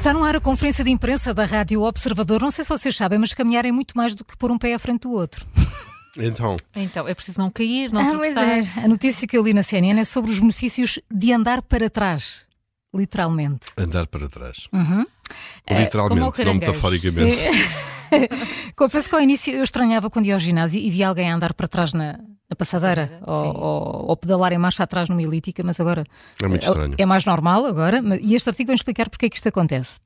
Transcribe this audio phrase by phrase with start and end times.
[0.00, 2.40] Está no ar a conferência de imprensa da Rádio Observador.
[2.40, 4.72] Não sei se vocês sabem, mas caminhar é muito mais do que pôr um pé
[4.72, 5.46] à frente do outro.
[6.16, 6.56] Então.
[6.74, 8.48] Então, é preciso não cair, não ah, tropeçar.
[8.48, 8.62] É.
[8.82, 12.46] A notícia que eu li na CNN é sobre os benefícios de andar para trás.
[12.94, 13.66] Literalmente.
[13.76, 14.68] Andar para trás.
[14.72, 15.04] Uhum.
[15.70, 17.38] Literalmente, não metaforicamente.
[18.76, 21.68] Confesso que ao início eu estranhava quando ia ao ginásio e via alguém andar para
[21.68, 22.18] trás na,
[22.48, 26.04] na passadeira ou, ou, ou, pedalar em marcha atrás numa elíptica, mas agora
[26.42, 26.94] é muito estranho.
[26.98, 28.02] É, é mais normal agora.
[28.20, 30.00] E este artigo vai explicar porque é que isto acontece.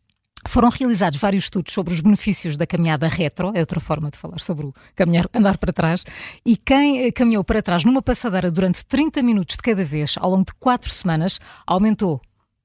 [0.46, 4.40] Foram realizados vários estudos sobre os benefícios da caminhada retro, é outra forma de falar
[4.40, 6.04] sobre o caminhar, andar para trás,
[6.44, 10.30] e quem eh, caminhou para trás numa passadeira durante 30 minutos de cada vez, ao
[10.30, 12.20] longo de 4 semanas, aumentou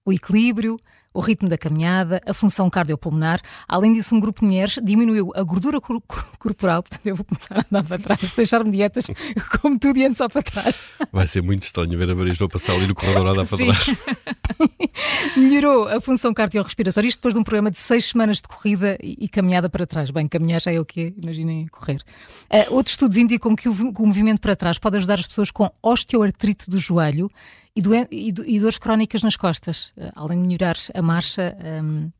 [0.06, 0.78] o equilíbrio,
[1.14, 3.42] o ritmo da caminhada, a função cardiopulmonar.
[3.68, 6.02] Além disso, um grupo de mulheres diminuiu a gordura cor
[6.38, 9.08] corporal, portanto eu vou começar a andar para trás, deixar-me dietas
[9.62, 10.82] como tudo e antes só para trás.
[11.12, 13.58] Vai ser muito estranho ver a Maria João passar ali no corredor a andar para
[13.58, 13.96] trás.
[15.36, 19.28] Melhorou a função cardiorrespiratória, isto depois de um programa de seis semanas de corrida e,
[19.28, 20.10] caminhada para trás.
[20.10, 21.14] Bem, caminhar já é o quê?
[21.22, 22.02] Imaginem correr.
[22.50, 25.52] Uh, outros estudos indicam que o, que o movimento para trás pode ajudar as pessoas
[25.52, 27.30] com osteoartrite do joelho
[27.80, 31.56] e, e, e dores crónicas nas costas, uh, além de melhorar a marcha.
[31.84, 32.12] Um,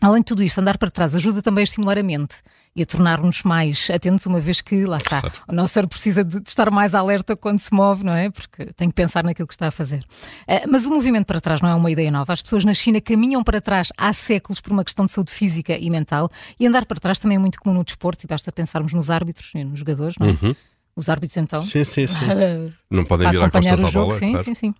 [0.00, 2.36] além de tudo isto, andar para trás ajuda também a estimular a mente
[2.74, 6.42] e a tornar-nos mais atentos, uma vez que, lá está, o nosso cérebro precisa de
[6.46, 8.30] estar mais alerta quando se move, não é?
[8.30, 10.02] Porque tem que pensar naquilo que está a fazer.
[10.46, 12.34] Uh, mas o movimento para trás não é uma ideia nova.
[12.34, 15.76] As pessoas na China caminham para trás há séculos por uma questão de saúde física
[15.78, 16.30] e mental,
[16.60, 19.50] e andar para trás também é muito comum no desporto, e basta pensarmos nos árbitros
[19.54, 20.30] e nos jogadores, não é?
[20.30, 20.54] Uhum.
[20.94, 21.62] Os árbitros, então.
[21.62, 22.24] Sim, sim, sim.
[22.90, 24.44] não podem virar acompanhar costas o jogo, bola, sim, claro.
[24.44, 24.74] sim, sim.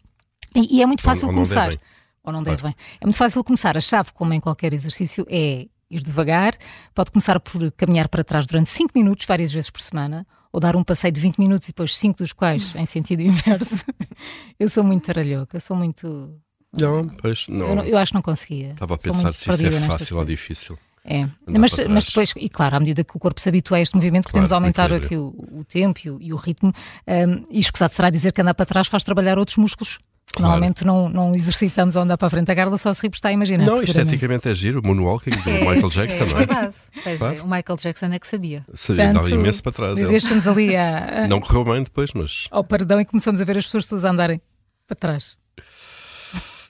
[0.56, 1.64] E, e é muito fácil ou não começar.
[1.64, 1.80] devem.
[2.24, 2.56] Ou não Claro.
[2.58, 2.76] devem.
[3.00, 3.76] É muito fácil começar.
[3.76, 6.54] A chave, como em qualquer exercício, é ir devagar.
[6.94, 10.74] Pode começar por caminhar para trás durante 5 minutos, várias vezes por semana, ou dar
[10.74, 13.76] um passeio de 20 minutos e depois 5 dos quais em sentido inverso.
[14.58, 16.34] eu sou muito taralhoca, sou muito.
[16.72, 17.78] Não, pois, não.
[17.78, 18.70] Eu, eu acho que não conseguia.
[18.70, 20.78] Estava a pensar se isso é fácil ou difícil.
[21.08, 23.94] É, mas, mas depois, e claro, à medida que o corpo se habitua a este
[23.94, 26.72] movimento, podemos Claro, aumentar o aqui o, o tempo e o, e o ritmo.
[27.06, 29.98] Um, e escusado será dizer que andar para trás faz trabalhar outros músculos.
[30.36, 30.60] Que Claro.
[30.60, 32.50] Normalmente não, não exercitamos a andar para a frente.
[32.50, 33.64] A Carla só se ri estar a imaginar.
[33.64, 36.44] Não, esteticamente é giro, o moonwalking do Michael Jackson, é não é?
[36.46, 36.74] verdade.
[37.02, 37.34] Pois Claro.
[37.36, 38.64] é, o Michael Jackson é que sabia.
[38.74, 39.94] Sabia, andava imenso para trás.
[39.98, 43.44] que estamos ali a, a- Não correu bem depois, mas ao paredão e começamos a
[43.44, 44.40] ver as pessoas todas andarem
[44.86, 45.36] para trás.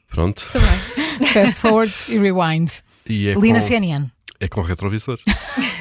[0.09, 0.47] pronto.
[1.33, 2.71] Fast forward e rewind.
[3.09, 4.07] E é Ali na com, CNN.
[4.41, 5.19] é com retrovisor.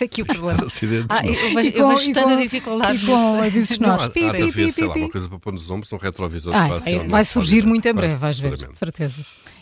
[0.00, 0.66] É aqui o problema.
[1.08, 4.04] Ah, eu vejo, eu com- vejo tanta com- dificuldade e com avisos Não, há, sonoros.
[4.04, 6.64] há Pi, de haver, sei lá, uma coisa para pôr nos ombros, um retrovisor Ah,
[6.64, 9.14] que vai, vai, vai surgir muito em breve, vais ver, de certeza.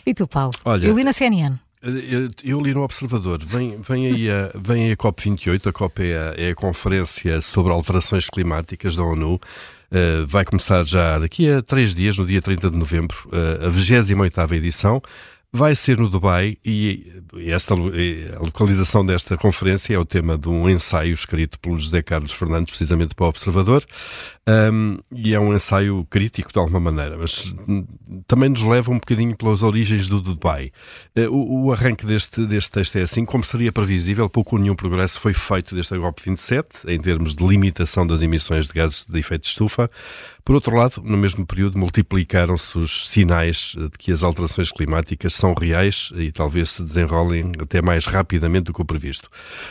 [0.05, 0.51] E tu, Paulo?
[0.65, 1.55] Olha, eu li na CNN.
[1.81, 6.01] Eu, eu li no Observador, vem, vem, aí a, vem aí a COP28, a COP
[6.03, 9.35] é a, é a conferência sobre alterações climáticas da ONU.
[9.35, 13.69] Uh, vai começar já daqui a três dias, no dia 30 de novembro, uh, a
[13.69, 15.01] 28ª edição.
[15.55, 20.67] Vai ser no Dubai e esta, a localização desta conferência é o tema de um
[20.67, 23.85] ensaio escrito pelo José Carlos Fernandes, precisamente para o Observador,
[24.73, 27.53] um, e é um ensaio crítico de alguma maneira, mas
[28.25, 30.71] também nos leva um bocadinho pelas origens do Dubai.
[31.15, 34.75] Eh, O, o arranque deste, deste texto é assim, como seria previsível, pouco ou nenhum
[34.75, 39.43] progresso foi feito deste COP27, em termos de limitação das emissões de gases de efeito
[39.43, 39.89] de estufa.
[40.45, 45.33] Por outro lado, no mesmo período, multiplicaram-se os sinais eh, de que as alterações climáticas
[45.33, 49.29] são reais e talvez se desenrolem até mais rapidamente do que o previsto.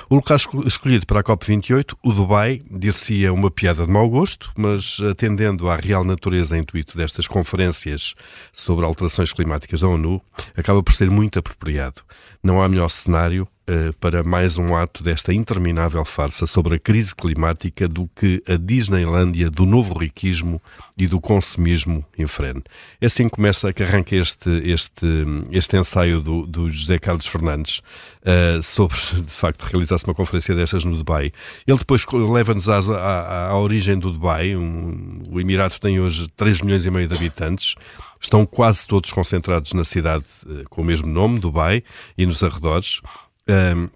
[0.08, 4.50] O local esco- escolhido para a COP28, o Dubai, dir-se-ia uma piada de mau gosto,
[4.56, 8.14] mas atendendo à real natureza e intuito destas conferências
[8.50, 10.22] sobre alterações climáticas da ONU,
[10.56, 12.00] acaba por ser muito apropriado.
[12.42, 13.46] Não há melhor cenário
[14.00, 19.50] para mais um ato desta interminável farsa sobre a crise climática do que a Disneylândia
[19.50, 20.60] do novo riquismo
[20.96, 22.64] e do consumismo em frente.
[23.00, 25.06] É assim que começa, que arranca este, este,
[25.50, 27.80] este ensaio do, do José Carlos Fernandes
[28.24, 31.32] eh, sobre, de facto, realizar-se uma conferência destas no Dubai.
[31.66, 34.54] Ele depois leva-nos à, à, à origem do Dubai.
[34.54, 37.74] Um, o Emirato tem hoje 3 milhões e meio de habitantes.
[38.20, 41.82] Estão quase todos concentrados na cidade eh, com o mesmo nome, Dubai,
[42.16, 43.00] e nos arredores.
[43.48, 43.90] Um,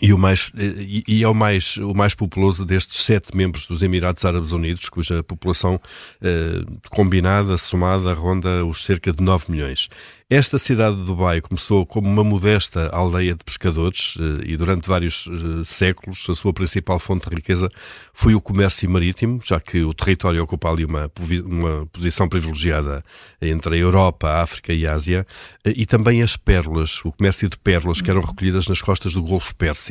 [0.00, 3.82] e, o mais, e, e é o mais, o mais populoso destes sete membros dos
[3.82, 5.80] Emirados Árabes Unidos, cuja população
[6.20, 9.88] eh, combinada, somada, ronda os cerca de 9 milhões.
[10.34, 15.28] Esta cidade de Dubai começou como uma modesta aldeia de pescadores eh, e durante vários
[15.28, 17.70] eh, séculos a sua principal fonte de riqueza
[18.14, 21.12] foi o comércio marítimo, já que o território ocupa ali uma,
[21.44, 23.04] uma posição privilegiada
[23.42, 25.26] entre a Europa, a África e a Ásia,
[25.66, 29.22] eh, e também as pérolas, o comércio de pérolas que eram recolhidas nas costas do
[29.22, 29.81] Golfo Pérsico.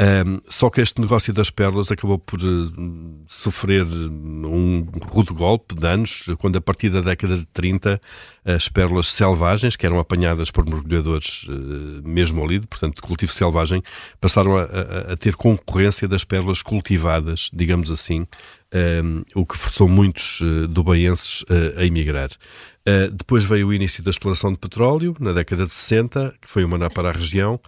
[0.00, 2.44] Um, só que este negócio das pérolas acabou por eh,
[3.26, 8.00] sofrer um rude golpe de anos, quando a partir da década de 30
[8.44, 11.46] as pérolas selvagens, que eram apanhadas por mergulhadores
[12.02, 13.82] mesmo ali, portanto, de cultivo selvagem,
[14.20, 18.26] passaram a, a, a ter concorrência das pérolas cultivadas, digamos assim,
[18.72, 22.30] um, o que forçou muitos uh, uh, a emigrar.
[22.88, 26.64] Uh, depois veio o início da exploração de petróleo, na década de 60, que foi
[26.64, 27.60] uma maná para a região,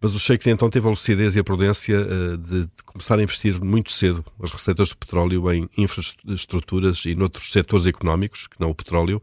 [0.00, 3.22] mas o Sheikh então teve a lucidez e a prudência uh, de, de, começar a
[3.22, 8.70] investir muito cedo as receitas de petróleo em infraestruturas e noutros setores económicos, que não
[8.70, 9.20] o petróleo,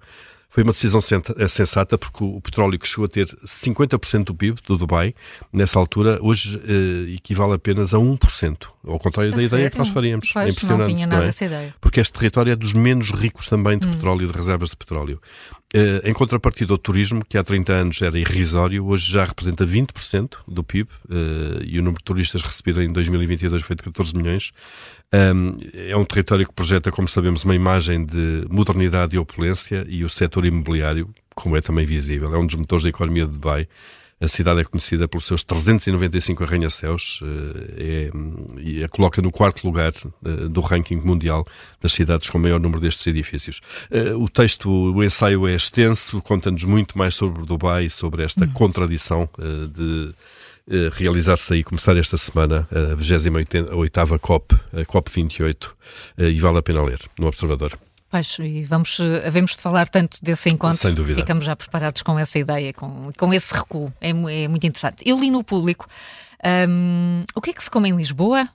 [0.58, 1.00] foi uma decisão
[1.38, 5.14] eh, sensata porque o petróleo que chegou a ter 50% do PIB do Dubai,
[5.54, 8.68] nessa altura, hoje eh, equivale apenas a 1%.
[8.88, 9.56] Ao contrário a da sério?
[9.56, 10.32] ideia que nós faríamos.
[10.34, 10.88] Pois, é impressionante.
[10.88, 11.30] Não tinha nada não é?
[11.30, 11.76] essa ideia.
[11.80, 13.92] Porque este território é dos menos ricos também de hum.
[13.92, 15.22] petróleo, de reservas de petróleo.
[15.76, 20.38] Uh, em contrapartida ao turismo, que há 30 anos era irrisório, hoje já representa 20%
[20.48, 24.52] do PIB uh, e o número de turistas recebido em 2022 foi de 14 milhões.
[25.10, 30.10] É um território que projeta, como sabemos, uma imagem de modernidade e opulência e o
[30.10, 33.68] setor imobiliário, como é também visível, é um dos motores da economia de Dubai.
[34.20, 38.12] A cidade é conhecida pelos seus 395 arranha-céus eh, é,
[38.60, 39.94] e a coloca no quarto lugar
[40.26, 41.46] eh, do ranking mundial
[41.80, 43.62] das cidades com maior número destes edifícios.
[43.92, 48.46] Eh, o texto, o ensaio é extenso, conta-nos muito mais sobre Dubai e sobre esta
[48.46, 48.54] uhum.
[48.54, 49.30] contradição
[49.76, 50.14] de
[50.92, 55.70] realizar-se aí, começar esta semana a 28ª COP, a COP28,
[56.18, 57.78] e vale a pena ler no Observador.
[58.10, 60.78] Pois, e vamos, havemos de falar tanto desse encontro.
[60.78, 61.20] Sem dúvida.
[61.20, 63.92] Ficamos já preparados com essa ideia, com, com esse recuo.
[64.00, 65.04] É, é muito interessante.
[65.06, 65.88] Eu li no público
[66.70, 68.48] um, o que é que se come em Lisboa?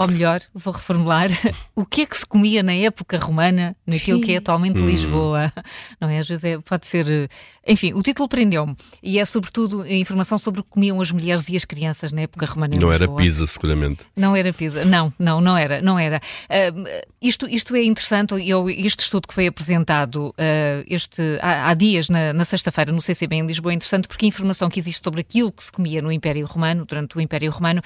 [0.00, 1.28] Ou melhor, vou reformular,
[1.74, 4.86] o que é que se comia na época romana, naquilo que é atualmente hum.
[4.86, 5.52] Lisboa?
[6.00, 6.20] Não é?
[6.20, 7.10] Às vezes é, pode ser.
[7.10, 7.28] Eh,
[7.66, 11.48] enfim, o título prendeu-me e é sobretudo a informação sobre o que comiam as mulheres
[11.48, 12.76] e as crianças na época romana.
[12.76, 14.00] Não era pizza, seguramente.
[14.16, 16.20] Não era pizza, não, não, não era, não era.
[16.44, 21.74] Uh, isto, isto é interessante, eu, este estudo que foi apresentado uh, este, há, há,
[21.74, 25.02] dias, na, na sexta-feira, no CCB em Lisboa, é interessante porque a informação que existe
[25.02, 27.82] sobre aquilo que se comia no Império Romano, durante o Império Romano,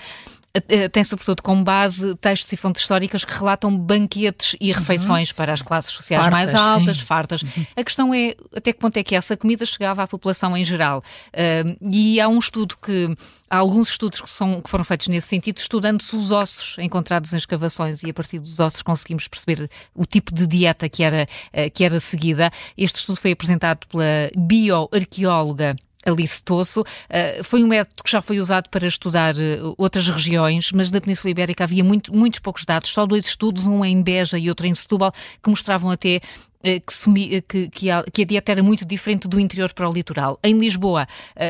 [0.90, 5.36] tem sobretudo como base textos e fontes históricas que relatam banquetes e refeições uhum.
[5.36, 7.04] para as classes sociais fartas, mais altas, sim.
[7.04, 7.42] fartas.
[7.42, 7.66] Uhum.
[7.74, 11.02] A questão é até que ponto é que essa comida chegava à população em geral.
[11.28, 13.16] Uh, e há um estudo que
[13.48, 17.36] há alguns estudos que, são, que foram feitos nesse sentido, estudando-se os ossos encontrados em
[17.36, 21.70] escavações e a partir dos ossos conseguimos perceber o tipo de dieta que era, uh,
[21.72, 22.50] que era seguida.
[22.76, 26.82] Este estudo foi apresentado pela bioarqueóloga Alice Tosso.
[26.82, 31.00] Uh, foi um método que já foi usado para estudar uh, outras regiões, mas na
[31.00, 34.66] Península Ibérica havia muito, muitos poucos dados, só dois estudos, um em Beja e outro
[34.66, 35.12] em Setúbal,
[35.42, 36.20] que mostravam até
[36.62, 39.88] eh, que, sumi, que, que, a, que, a, dieta era muito diferente do interior para
[39.88, 40.38] o litoral.
[40.42, 41.06] Em Lisboa,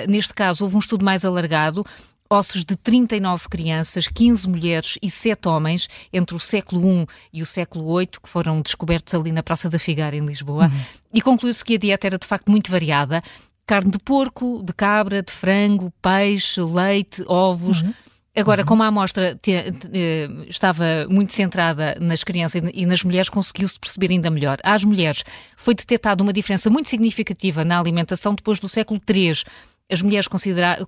[0.08, 1.84] neste caso, houve um estudo mais alargado,
[2.32, 7.46] ossos de 39 crianças, 15 mulheres e 7 homens entre o século I e o
[7.46, 10.80] século VIII, que foram descobertos ali na Praça da Figueira, em Lisboa, uhum.
[11.12, 13.22] e concluiu-se que a dieta era de facto muito variada
[13.66, 17.82] carne de porco, de cabra, de frango, peixe, leite, ovos.
[17.82, 17.94] Uhum.
[18.34, 18.66] Agora, uhum.
[18.66, 23.78] como a amostra te, te, eh, estava muito centrada nas crianças e nas mulheres, conseguiu-se
[23.78, 24.58] perceber ainda melhor.
[24.64, 25.22] Às mulheres
[25.54, 29.44] foi detectada uma diferença muito significativa na alimentação depois do século III.
[29.90, 30.26] As mulheres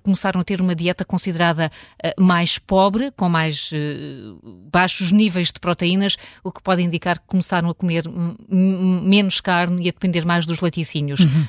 [0.01, 1.71] começaram a ter uma dieta considerada
[2.03, 7.27] uh, mais pobre, com mais uh, baixos níveis de proteínas, o que pode indicar que
[7.27, 8.05] começaram a comer
[8.49, 11.19] menos carne e a depender mais dos laticínios.
[11.19, 11.45] Uhum.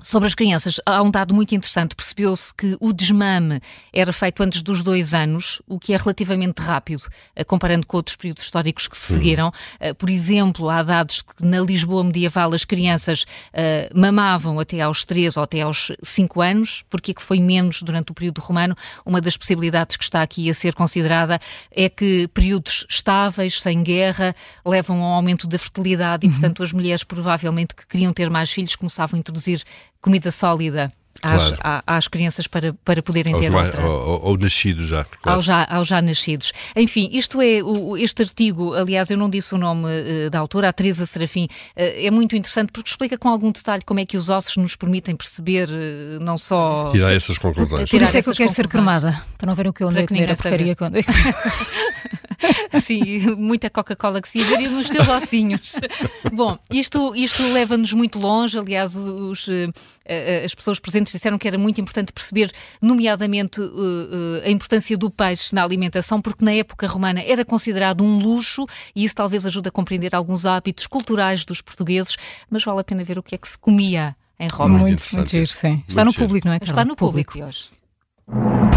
[0.00, 1.96] Sobre as crianças, há um dado muito interessante.
[1.96, 3.60] Percebeu-se que o desmame
[3.92, 7.02] era feito antes dos dois anos, o que é relativamente rápido,
[7.34, 9.50] eh, comparando com outros períodos históricos que se seguiram.
[9.80, 9.94] Uhum.
[9.94, 15.36] Por exemplo, há dados que na Lisboa medieval as crianças uh, mamavam até aos 3
[15.36, 16.84] ou até aos 5 anos.
[16.88, 18.76] Porque é que foi menos durante o período romano?
[19.04, 21.40] Uma das possibilidades que está aqui a ser considerada
[21.72, 26.34] é que períodos estáveis, sem guerra, levam ao aumento da fertilidade e, uhum.
[26.34, 29.64] portanto, as mulheres provavelmente que queriam ter mais filhos começavam a introduzir
[30.00, 31.82] comida sólida às, claro.
[31.86, 33.86] às, crianças para, para poderem Aos ter mais, outra.
[33.88, 35.38] Ou, nascidos já, claro.
[35.38, 35.66] Ao já.
[35.68, 36.52] Ao já nascidos.
[36.76, 40.68] Enfim, isto é, o, este artigo, aliás, eu não disse o nome uh, da autora,
[40.68, 44.16] a Teresa Serafim, uh, é muito interessante porque explica com algum detalhe como é que
[44.16, 46.90] os ossos nos permitem perceber uh, não só...
[46.92, 47.90] Tirar essas conclusões.
[47.90, 50.04] Por isso é que eu quero ser cremada, para não ver o que eu andei
[50.04, 50.76] a comer a porcaria.
[50.76, 50.98] Quando...
[52.82, 55.72] Sim, muita Coca-Cola que se ia nos teus ossinhos.
[56.32, 59.48] Bom, isto, isto leva-nos muito longe, aliás, os,
[60.44, 65.54] as pessoas presentes disseram que era muito importante perceber, nomeadamente, uh, a importância do peixe
[65.54, 69.72] na alimentação, porque na época romana era considerado um luxo e isso talvez ajude a
[69.72, 72.16] compreender alguns hábitos culturais dos portugueses,
[72.50, 74.78] mas vale a pena ver o que é que se comia em Roma.
[74.78, 75.82] Muito, muito, muito giro, sim.
[75.88, 76.58] Está no público, não é?
[76.62, 78.67] Está no público, público hoje.